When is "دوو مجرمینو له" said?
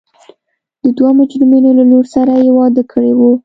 0.97-1.83